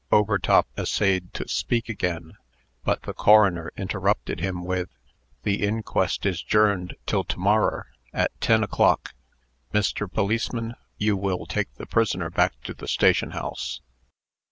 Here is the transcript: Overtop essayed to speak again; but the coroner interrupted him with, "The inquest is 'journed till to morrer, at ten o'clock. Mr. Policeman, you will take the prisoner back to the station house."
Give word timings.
Overtop 0.11 0.65
essayed 0.79 1.31
to 1.35 1.47
speak 1.47 1.87
again; 1.87 2.35
but 2.83 3.03
the 3.03 3.13
coroner 3.13 3.71
interrupted 3.77 4.39
him 4.39 4.63
with, 4.65 4.89
"The 5.43 5.61
inquest 5.61 6.25
is 6.25 6.41
'journed 6.41 6.95
till 7.05 7.23
to 7.25 7.37
morrer, 7.37 7.85
at 8.11 8.31
ten 8.41 8.63
o'clock. 8.63 9.13
Mr. 9.71 10.11
Policeman, 10.11 10.73
you 10.97 11.15
will 11.15 11.45
take 11.45 11.71
the 11.75 11.85
prisoner 11.85 12.31
back 12.31 12.59
to 12.63 12.73
the 12.73 12.87
station 12.87 13.29
house." 13.29 13.81